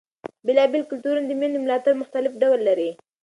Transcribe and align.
بېلابېل 0.45 0.83
کلتورونه 0.91 1.27
د 1.27 1.31
مېندو 1.39 1.63
ملاتړ 1.63 1.93
مختلف 2.01 2.33
ډول 2.41 2.59
لري. 2.69 2.89